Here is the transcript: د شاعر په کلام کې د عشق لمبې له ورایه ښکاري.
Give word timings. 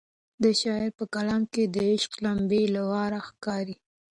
د 0.43 0.45
شاعر 0.61 0.89
په 0.99 1.03
کلام 1.13 1.41
کې 1.53 1.63
د 1.73 1.75
عشق 1.91 2.11
لمبې 2.25 2.63
له 2.75 2.81
ورایه 2.91 3.19
ښکاري. 3.27 3.75